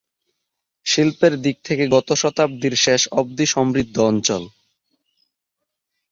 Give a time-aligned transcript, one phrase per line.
[0.85, 4.43] শিল্পের দিক থেকে গত শতাব্দীর শেষ অবধি সমৃদ্ধ অঞ্চল।